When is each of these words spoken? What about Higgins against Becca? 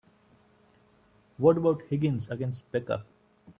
What 1.37 1.57
about 1.57 1.83
Higgins 1.87 2.27
against 2.31 2.71
Becca? 2.71 3.05